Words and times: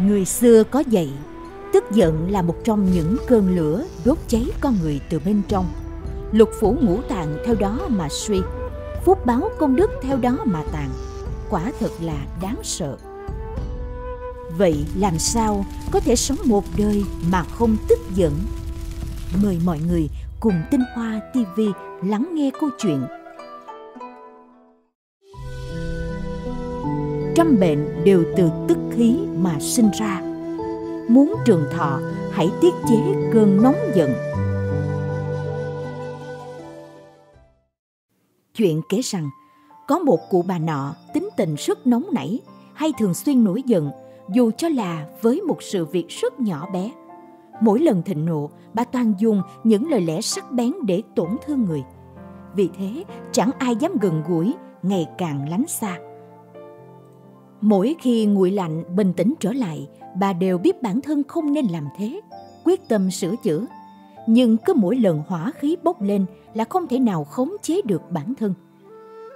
Người 0.00 0.24
xưa 0.24 0.64
có 0.64 0.80
dạy, 0.80 1.10
tức 1.72 1.84
giận 1.92 2.30
là 2.30 2.42
một 2.42 2.56
trong 2.64 2.92
những 2.92 3.16
cơn 3.26 3.56
lửa 3.56 3.84
đốt 4.04 4.18
cháy 4.28 4.46
con 4.60 4.76
người 4.82 5.00
từ 5.10 5.20
bên 5.24 5.42
trong. 5.48 5.66
Lục 6.32 6.48
phủ 6.60 6.76
ngũ 6.80 7.00
tạng 7.08 7.36
theo 7.46 7.54
đó 7.54 7.80
mà 7.88 8.08
suy, 8.10 8.40
phúc 9.04 9.26
báo 9.26 9.50
công 9.58 9.76
đức 9.76 9.90
theo 10.02 10.16
đó 10.16 10.38
mà 10.44 10.62
tàn. 10.72 10.90
Quả 11.50 11.72
thật 11.80 11.90
là 12.00 12.26
đáng 12.42 12.56
sợ. 12.62 12.96
Vậy 14.58 14.84
làm 14.96 15.18
sao 15.18 15.64
có 15.90 16.00
thể 16.00 16.16
sống 16.16 16.38
một 16.44 16.64
đời 16.76 17.04
mà 17.30 17.42
không 17.42 17.76
tức 17.88 17.98
giận? 18.14 18.32
Mời 19.42 19.58
mọi 19.64 19.78
người 19.88 20.08
cùng 20.40 20.62
Tinh 20.70 20.82
Hoa 20.94 21.20
TV 21.34 21.60
lắng 22.02 22.30
nghe 22.34 22.50
câu 22.60 22.70
chuyện 22.78 23.02
Trăm 27.34 27.60
bệnh 27.60 28.04
đều 28.04 28.24
từ 28.36 28.50
tức 28.68 28.78
khí 28.90 29.16
mà 29.36 29.56
sinh 29.60 29.90
ra 29.98 30.20
Muốn 31.08 31.34
trường 31.44 31.64
thọ 31.72 32.00
hãy 32.32 32.50
tiết 32.60 32.72
chế 32.88 33.30
cơn 33.32 33.62
nóng 33.62 33.76
giận 33.94 34.10
Chuyện 38.54 38.80
kể 38.88 39.00
rằng 39.00 39.30
có 39.88 39.98
một 39.98 40.18
cụ 40.30 40.44
bà 40.48 40.58
nọ 40.58 40.94
tính 41.14 41.28
tình 41.36 41.54
rất 41.58 41.86
nóng 41.86 42.06
nảy 42.12 42.40
hay 42.74 42.92
thường 42.98 43.14
xuyên 43.14 43.44
nổi 43.44 43.62
giận 43.66 43.90
dù 44.32 44.50
cho 44.50 44.68
là 44.68 45.06
với 45.22 45.40
một 45.40 45.62
sự 45.62 45.84
việc 45.84 46.08
rất 46.08 46.40
nhỏ 46.40 46.68
bé. 46.72 46.90
Mỗi 47.60 47.80
lần 47.80 48.02
thịnh 48.02 48.24
nộ, 48.24 48.50
bà 48.74 48.84
toàn 48.84 49.14
dùng 49.18 49.42
những 49.64 49.90
lời 49.90 50.00
lẽ 50.00 50.20
sắc 50.20 50.52
bén 50.52 50.72
để 50.82 51.02
tổn 51.16 51.28
thương 51.46 51.64
người. 51.64 51.82
Vì 52.56 52.70
thế, 52.78 53.04
chẳng 53.32 53.50
ai 53.58 53.76
dám 53.76 53.96
gần 54.00 54.22
gũi, 54.28 54.54
ngày 54.82 55.06
càng 55.18 55.48
lánh 55.48 55.64
xa. 55.68 55.98
Mỗi 57.62 57.96
khi 58.00 58.26
nguội 58.26 58.50
lạnh 58.50 58.96
bình 58.96 59.12
tĩnh 59.12 59.34
trở 59.40 59.52
lại, 59.52 59.88
bà 60.20 60.32
đều 60.32 60.58
biết 60.58 60.82
bản 60.82 61.00
thân 61.00 61.22
không 61.28 61.52
nên 61.52 61.66
làm 61.66 61.88
thế, 61.98 62.20
quyết 62.64 62.88
tâm 62.88 63.10
sửa 63.10 63.34
chữa. 63.44 63.66
Nhưng 64.26 64.56
cứ 64.56 64.72
mỗi 64.76 64.96
lần 64.96 65.22
hỏa 65.26 65.52
khí 65.58 65.76
bốc 65.82 66.02
lên 66.02 66.26
là 66.54 66.64
không 66.64 66.88
thể 66.88 66.98
nào 66.98 67.24
khống 67.24 67.50
chế 67.62 67.80
được 67.84 68.02
bản 68.10 68.34
thân. 68.38 68.54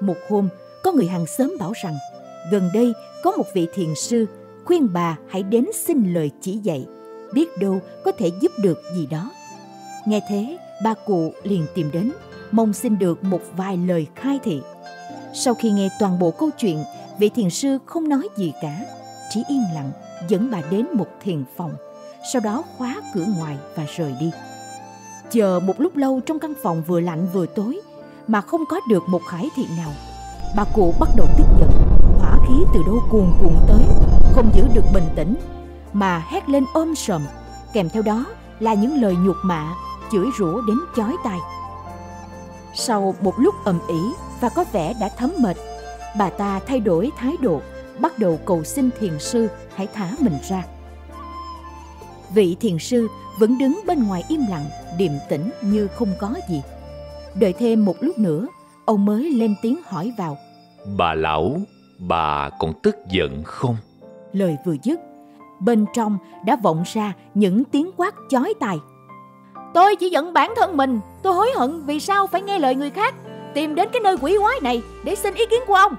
Một 0.00 0.16
hôm, 0.28 0.48
có 0.82 0.92
người 0.92 1.06
hàng 1.06 1.26
xóm 1.26 1.56
bảo 1.60 1.72
rằng 1.82 1.94
gần 2.50 2.68
đây 2.74 2.92
có 3.24 3.32
một 3.32 3.44
vị 3.54 3.66
thiền 3.74 3.94
sư 3.94 4.26
khuyên 4.64 4.88
bà 4.92 5.18
hãy 5.28 5.42
đến 5.42 5.66
xin 5.74 6.14
lời 6.14 6.30
chỉ 6.40 6.52
dạy, 6.62 6.86
biết 7.34 7.48
đâu 7.60 7.80
có 8.04 8.12
thể 8.12 8.30
giúp 8.40 8.52
được 8.62 8.82
gì 8.96 9.06
đó. 9.06 9.30
Nghe 10.06 10.20
thế, 10.28 10.58
ba 10.84 10.94
cụ 11.06 11.32
liền 11.42 11.66
tìm 11.74 11.90
đến, 11.92 12.12
mong 12.50 12.72
xin 12.72 12.98
được 12.98 13.24
một 13.24 13.40
vài 13.56 13.76
lời 13.76 14.06
khai 14.14 14.38
thị. 14.44 14.60
Sau 15.36 15.54
khi 15.54 15.70
nghe 15.70 15.88
toàn 15.98 16.18
bộ 16.18 16.30
câu 16.30 16.50
chuyện, 16.50 16.84
vị 17.18 17.28
thiền 17.28 17.50
sư 17.50 17.78
không 17.86 18.08
nói 18.08 18.28
gì 18.36 18.52
cả, 18.62 18.80
chỉ 19.30 19.42
yên 19.48 19.64
lặng 19.74 19.90
dẫn 20.28 20.50
bà 20.50 20.58
đến 20.70 20.86
một 20.92 21.06
thiền 21.22 21.44
phòng, 21.56 21.74
sau 22.32 22.40
đó 22.40 22.62
khóa 22.78 22.96
cửa 23.14 23.24
ngoài 23.38 23.56
và 23.76 23.84
rời 23.96 24.14
đi. 24.20 24.30
Chờ 25.30 25.60
một 25.60 25.80
lúc 25.80 25.96
lâu 25.96 26.20
trong 26.26 26.38
căn 26.38 26.52
phòng 26.62 26.82
vừa 26.86 27.00
lạnh 27.00 27.26
vừa 27.32 27.46
tối 27.46 27.80
mà 28.26 28.40
không 28.40 28.60
có 28.68 28.80
được 28.88 29.02
một 29.08 29.20
khải 29.30 29.50
thị 29.56 29.66
nào, 29.76 29.90
bà 30.56 30.64
cụ 30.74 30.94
bắt 31.00 31.08
đầu 31.16 31.26
tức 31.38 31.46
giận, 31.60 31.70
hỏa 32.18 32.38
khí 32.48 32.54
từ 32.74 32.80
đâu 32.86 33.00
cuồn 33.10 33.26
cuộn 33.40 33.52
tới, 33.68 33.82
không 34.32 34.50
giữ 34.54 34.62
được 34.74 34.84
bình 34.94 35.08
tĩnh 35.16 35.34
mà 35.92 36.18
hét 36.18 36.48
lên 36.48 36.64
ôm 36.74 36.94
sầm, 36.94 37.22
kèm 37.72 37.88
theo 37.88 38.02
đó 38.02 38.24
là 38.60 38.74
những 38.74 39.02
lời 39.02 39.16
nhục 39.16 39.36
mạ, 39.42 39.74
chửi 40.12 40.26
rủa 40.38 40.60
đến 40.60 40.78
chói 40.96 41.16
tai. 41.24 41.38
Sau 42.74 43.14
một 43.20 43.34
lúc 43.38 43.54
ầm 43.64 43.78
ĩ 43.88 44.00
và 44.44 44.50
có 44.50 44.64
vẻ 44.72 44.94
đã 45.00 45.08
thấm 45.08 45.30
mệt, 45.38 45.56
bà 46.18 46.30
ta 46.30 46.60
thay 46.66 46.80
đổi 46.80 47.10
thái 47.18 47.32
độ, 47.40 47.60
bắt 47.98 48.18
đầu 48.18 48.38
cầu 48.44 48.64
xin 48.64 48.90
thiền 49.00 49.18
sư 49.18 49.48
hãy 49.74 49.86
thả 49.94 50.10
mình 50.20 50.38
ra. 50.48 50.64
Vị 52.34 52.56
thiền 52.60 52.78
sư 52.78 53.08
vẫn 53.38 53.58
đứng 53.58 53.80
bên 53.86 54.06
ngoài 54.06 54.24
im 54.28 54.40
lặng, 54.50 54.64
điềm 54.98 55.12
tĩnh 55.28 55.50
như 55.62 55.88
không 55.88 56.08
có 56.18 56.34
gì. 56.48 56.62
Đợi 57.34 57.52
thêm 57.52 57.84
một 57.84 57.96
lúc 58.00 58.18
nữa, 58.18 58.46
ông 58.84 59.04
mới 59.04 59.30
lên 59.30 59.54
tiếng 59.62 59.80
hỏi 59.86 60.12
vào. 60.18 60.38
Bà 60.96 61.14
lão, 61.14 61.56
bà 61.98 62.50
còn 62.58 62.72
tức 62.82 62.96
giận 63.08 63.42
không? 63.44 63.76
Lời 64.32 64.56
vừa 64.64 64.76
dứt, 64.82 65.00
bên 65.60 65.86
trong 65.94 66.18
đã 66.46 66.56
vọng 66.56 66.82
ra 66.86 67.12
những 67.34 67.64
tiếng 67.64 67.90
quát 67.96 68.14
chói 68.30 68.54
tai. 68.60 68.76
Tôi 69.74 69.96
chỉ 69.96 70.08
giận 70.08 70.32
bản 70.32 70.54
thân 70.56 70.76
mình, 70.76 71.00
tôi 71.22 71.34
hối 71.34 71.50
hận 71.56 71.82
vì 71.86 72.00
sao 72.00 72.26
phải 72.26 72.42
nghe 72.42 72.58
lời 72.58 72.74
người 72.74 72.90
khác, 72.90 73.14
tìm 73.54 73.74
đến 73.74 73.88
cái 73.92 74.00
nơi 74.00 74.16
quỷ 74.20 74.36
quái 74.40 74.60
này 74.62 74.82
để 75.04 75.14
xin 75.14 75.34
ý 75.34 75.46
kiến 75.50 75.60
của 75.66 75.74
ông. 75.74 75.94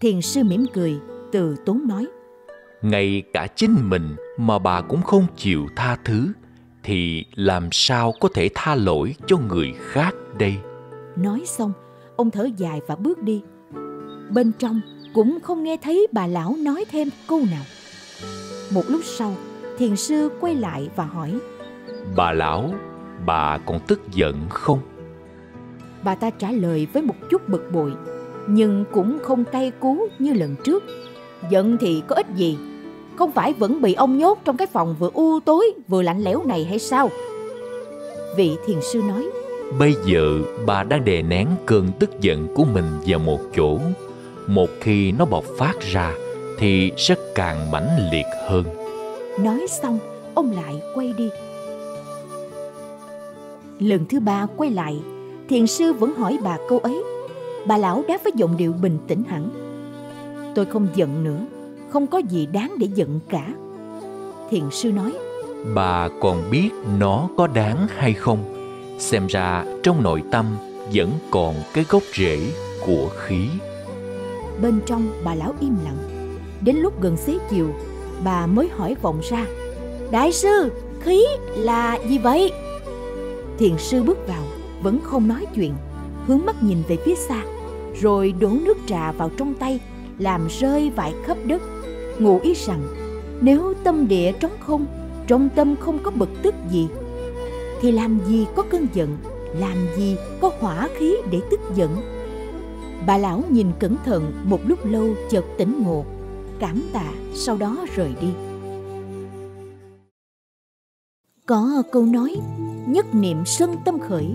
Thiền 0.00 0.20
sư 0.20 0.42
mỉm 0.44 0.66
cười, 0.74 0.94
từ 1.32 1.56
tốn 1.66 1.88
nói. 1.88 2.06
Ngay 2.82 3.22
cả 3.32 3.46
chính 3.56 3.76
mình 3.90 4.16
mà 4.38 4.58
bà 4.58 4.80
cũng 4.80 5.02
không 5.02 5.26
chịu 5.36 5.66
tha 5.76 5.96
thứ, 6.04 6.32
thì 6.82 7.24
làm 7.34 7.68
sao 7.72 8.14
có 8.20 8.28
thể 8.34 8.48
tha 8.54 8.74
lỗi 8.74 9.14
cho 9.26 9.36
người 9.38 9.72
khác 9.78 10.14
đây? 10.38 10.54
Nói 11.16 11.42
xong, 11.46 11.72
ông 12.16 12.30
thở 12.30 12.48
dài 12.56 12.80
và 12.86 12.96
bước 12.96 13.22
đi. 13.22 13.42
Bên 14.30 14.52
trong 14.58 14.80
cũng 15.14 15.38
không 15.42 15.64
nghe 15.64 15.76
thấy 15.76 16.06
bà 16.12 16.26
lão 16.26 16.54
nói 16.58 16.84
thêm 16.90 17.08
câu 17.28 17.40
nào. 17.50 17.64
Một 18.70 18.82
lúc 18.88 19.00
sau, 19.04 19.34
thiền 19.78 19.96
sư 19.96 20.30
quay 20.40 20.54
lại 20.54 20.88
và 20.96 21.04
hỏi 21.04 21.38
Bà 22.16 22.32
lão, 22.32 22.74
bà 23.26 23.58
còn 23.58 23.80
tức 23.86 24.00
giận 24.12 24.36
không? 24.50 24.78
Bà 26.04 26.14
ta 26.14 26.30
trả 26.30 26.50
lời 26.50 26.86
với 26.92 27.02
một 27.02 27.14
chút 27.30 27.48
bực 27.48 27.72
bội, 27.72 27.92
nhưng 28.46 28.84
cũng 28.92 29.18
không 29.22 29.44
cay 29.44 29.70
cú 29.80 30.08
như 30.18 30.32
lần 30.32 30.56
trước. 30.64 30.84
Giận 31.50 31.76
thì 31.80 32.02
có 32.08 32.16
ích 32.16 32.26
gì, 32.34 32.58
không 33.16 33.32
phải 33.32 33.52
vẫn 33.52 33.82
bị 33.82 33.94
ông 33.94 34.18
nhốt 34.18 34.38
trong 34.44 34.56
cái 34.56 34.66
phòng 34.66 34.96
vừa 34.98 35.10
u 35.14 35.40
tối 35.40 35.72
vừa 35.88 36.02
lạnh 36.02 36.22
lẽo 36.22 36.44
này 36.44 36.64
hay 36.64 36.78
sao? 36.78 37.10
Vị 38.36 38.56
thiền 38.66 38.78
sư 38.92 39.02
nói, 39.08 39.24
Bây 39.78 39.94
giờ 40.04 40.38
bà 40.66 40.82
đang 40.82 41.04
đè 41.04 41.22
nén 41.22 41.48
cơn 41.66 41.88
tức 42.00 42.20
giận 42.20 42.54
của 42.54 42.64
mình 42.64 42.84
vào 43.06 43.18
một 43.18 43.40
chỗ. 43.56 43.78
Một 44.46 44.68
khi 44.80 45.12
nó 45.12 45.24
bộc 45.24 45.44
phát 45.58 45.80
ra 45.80 46.12
thì 46.58 46.92
sẽ 46.96 47.14
càng 47.34 47.70
mãnh 47.70 47.88
liệt 48.12 48.26
hơn. 48.48 48.64
Nói 49.40 49.66
xong, 49.82 49.98
ông 50.34 50.52
lại 50.52 50.82
quay 50.94 51.14
đi. 51.18 51.28
Lần 53.78 54.06
thứ 54.06 54.20
ba 54.20 54.46
quay 54.56 54.70
lại, 54.70 55.00
thiền 55.48 55.66
sư 55.66 55.92
vẫn 55.92 56.14
hỏi 56.14 56.38
bà 56.42 56.58
câu 56.68 56.78
ấy. 56.78 57.02
Bà 57.66 57.76
lão 57.76 58.02
đáp 58.08 58.18
với 58.24 58.32
giọng 58.36 58.56
điệu 58.56 58.72
bình 58.72 58.98
tĩnh 59.08 59.22
hẳn. 59.28 59.48
Tôi 60.54 60.64
không 60.64 60.88
giận 60.94 61.24
nữa, 61.24 61.46
không 61.90 62.06
có 62.06 62.18
gì 62.18 62.46
đáng 62.46 62.74
để 62.78 62.88
giận 62.94 63.20
cả. 63.28 63.48
Thiền 64.50 64.70
sư 64.70 64.92
nói, 64.92 65.12
Bà 65.74 66.08
còn 66.20 66.50
biết 66.50 66.70
nó 66.98 67.28
có 67.36 67.46
đáng 67.46 67.86
hay 67.96 68.12
không? 68.14 68.38
Xem 68.98 69.26
ra 69.26 69.64
trong 69.82 70.02
nội 70.02 70.22
tâm 70.30 70.46
vẫn 70.94 71.10
còn 71.30 71.54
cái 71.74 71.84
gốc 71.88 72.02
rễ 72.14 72.38
của 72.86 73.08
khí. 73.16 73.46
bên 74.62 74.80
trong 74.86 75.10
bà 75.24 75.34
lão 75.34 75.54
im 75.60 75.76
lặng. 75.84 75.96
Đến 76.60 76.76
lúc 76.76 77.02
gần 77.02 77.16
xế 77.16 77.38
chiều, 77.50 77.68
bà 78.24 78.46
mới 78.46 78.68
hỏi 78.68 78.96
vọng 79.02 79.20
ra. 79.30 79.46
Đại 80.10 80.32
sư, 80.32 80.70
khí 81.00 81.24
là 81.56 81.98
gì 82.08 82.18
vậy? 82.18 82.52
Thiền 83.58 83.78
sư 83.78 84.02
bước 84.02 84.18
vào, 84.28 84.41
vẫn 84.82 85.00
không 85.04 85.28
nói 85.28 85.46
chuyện, 85.54 85.74
hướng 86.26 86.46
mắt 86.46 86.62
nhìn 86.62 86.78
về 86.88 86.96
phía 87.04 87.14
xa, 87.14 87.42
rồi 88.00 88.34
đổ 88.40 88.48
nước 88.48 88.78
trà 88.86 89.12
vào 89.12 89.30
trong 89.36 89.54
tay, 89.54 89.80
làm 90.18 90.46
rơi 90.60 90.90
vải 90.90 91.14
khắp 91.24 91.36
đất. 91.44 91.62
Ngụ 92.18 92.40
ý 92.40 92.54
rằng, 92.54 92.82
nếu 93.40 93.74
tâm 93.84 94.08
địa 94.08 94.32
trống 94.32 94.56
không, 94.60 94.86
trong 95.26 95.48
tâm 95.54 95.76
không 95.76 95.98
có 96.02 96.10
bực 96.10 96.28
tức 96.42 96.54
gì, 96.70 96.88
thì 97.80 97.92
làm 97.92 98.20
gì 98.26 98.46
có 98.56 98.62
cơn 98.62 98.86
giận, 98.94 99.16
làm 99.58 99.76
gì 99.96 100.16
có 100.40 100.50
hỏa 100.60 100.88
khí 100.98 101.16
để 101.30 101.40
tức 101.50 101.60
giận. 101.74 101.96
Bà 103.06 103.18
lão 103.18 103.42
nhìn 103.50 103.66
cẩn 103.78 103.96
thận 104.04 104.32
một 104.44 104.60
lúc 104.66 104.78
lâu 104.86 105.08
chợt 105.30 105.44
tỉnh 105.58 105.82
ngộ, 105.82 106.04
cảm 106.58 106.82
tạ 106.92 107.12
sau 107.34 107.56
đó 107.56 107.86
rời 107.94 108.10
đi. 108.20 108.28
Có 111.46 111.82
câu 111.92 112.06
nói 112.06 112.36
nhất 112.86 113.06
niệm 113.14 113.36
sân 113.46 113.76
tâm 113.84 113.98
khởi, 113.98 114.26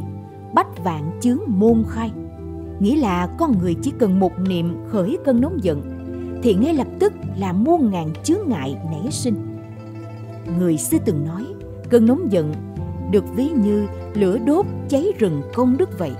vạn 0.87 1.11
chướng 1.21 1.39
môn 1.47 1.83
khai. 1.89 2.11
Nghĩa 2.79 2.95
là 2.95 3.27
con 3.37 3.57
người 3.61 3.75
chỉ 3.81 3.93
cần 3.99 4.19
một 4.19 4.39
niệm 4.39 4.75
khởi 4.87 5.17
cơn 5.25 5.41
nóng 5.41 5.63
giận 5.63 5.81
thì 6.43 6.53
ngay 6.53 6.73
lập 6.73 6.87
tức 6.99 7.13
là 7.37 7.53
muôn 7.53 7.91
ngàn 7.91 8.09
chướng 8.23 8.39
ngại 8.47 8.77
nảy 8.91 9.11
sinh. 9.11 9.35
Người 10.59 10.77
xưa 10.77 10.97
từng 11.05 11.25
nói, 11.25 11.45
cơn 11.89 12.05
nóng 12.05 12.31
giận 12.31 12.53
được 13.11 13.23
ví 13.35 13.49
như 13.49 13.87
lửa 14.13 14.37
đốt 14.37 14.65
cháy 14.89 15.05
rừng 15.19 15.41
công 15.53 15.77
đức 15.77 15.99
vậy. 15.99 16.11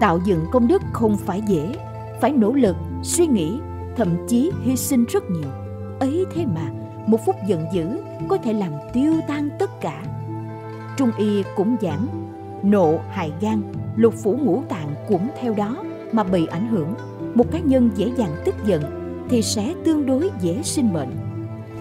Tạo 0.00 0.20
dựng 0.24 0.40
công 0.52 0.68
đức 0.68 0.82
không 0.92 1.16
phải 1.16 1.42
dễ, 1.48 1.74
phải 2.20 2.32
nỗ 2.32 2.52
lực, 2.52 2.76
suy 3.02 3.26
nghĩ, 3.26 3.58
thậm 3.96 4.08
chí 4.28 4.50
hy 4.62 4.76
sinh 4.76 5.04
rất 5.04 5.22
nhiều. 5.30 5.50
Ấy 6.00 6.24
thế 6.34 6.46
mà, 6.46 6.70
một 7.06 7.18
phút 7.26 7.36
giận 7.46 7.64
dữ 7.74 7.86
có 8.28 8.36
thể 8.36 8.52
làm 8.52 8.72
tiêu 8.92 9.14
tan 9.28 9.48
tất 9.58 9.80
cả. 9.80 10.02
Trung 10.96 11.10
y 11.18 11.42
cũng 11.56 11.76
giảng, 11.80 12.27
nộ 12.62 12.98
hại 13.10 13.32
gan, 13.40 13.62
lục 13.96 14.14
phủ 14.22 14.38
ngũ 14.42 14.62
tạng 14.68 14.94
cũng 15.08 15.28
theo 15.40 15.54
đó 15.54 15.76
mà 16.12 16.24
bị 16.24 16.46
ảnh 16.46 16.68
hưởng. 16.68 16.94
Một 17.34 17.44
cá 17.52 17.58
nhân 17.58 17.90
dễ 17.94 18.12
dàng 18.16 18.36
tức 18.44 18.54
giận 18.66 18.82
thì 19.28 19.42
sẽ 19.42 19.74
tương 19.84 20.06
đối 20.06 20.30
dễ 20.40 20.62
sinh 20.62 20.92
bệnh. 20.92 21.10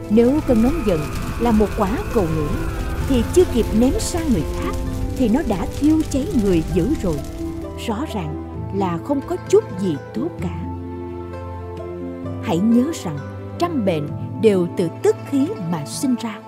Nếu 0.09 0.39
cơn 0.47 0.63
nóng 0.63 0.81
giận 0.87 0.99
là 1.41 1.51
một 1.51 1.67
quả 1.77 1.89
cầu 2.13 2.25
lửa 2.35 2.55
thì 3.09 3.23
chưa 3.33 3.43
kịp 3.53 3.65
ném 3.79 3.93
sang 3.99 4.33
người 4.33 4.43
khác 4.61 4.71
thì 5.17 5.29
nó 5.29 5.41
đã 5.47 5.65
thiêu 5.79 6.01
cháy 6.09 6.27
người 6.43 6.63
dữ 6.73 6.93
rồi. 7.01 7.17
Rõ 7.87 8.05
ràng 8.13 8.43
là 8.75 8.97
không 8.97 9.21
có 9.27 9.35
chút 9.49 9.79
gì 9.79 9.95
tốt 10.13 10.29
cả. 10.41 10.59
Hãy 12.43 12.57
nhớ 12.57 12.91
rằng 13.03 13.17
trăm 13.59 13.85
bệnh 13.85 14.07
đều 14.41 14.67
từ 14.77 14.87
tức 15.03 15.15
khí 15.29 15.47
mà 15.71 15.85
sinh 15.85 16.15
ra. 16.21 16.39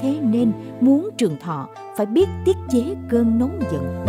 Thế 0.00 0.20
nên 0.22 0.52
muốn 0.80 1.10
trường 1.16 1.36
thọ 1.40 1.68
phải 1.96 2.06
biết 2.06 2.28
tiết 2.44 2.56
chế 2.70 2.94
cơn 3.08 3.38
nóng 3.38 3.60
giận. 3.72 4.04